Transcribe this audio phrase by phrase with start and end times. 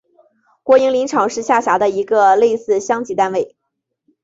[0.63, 3.55] 国营林场是下辖的一个类似乡级单位。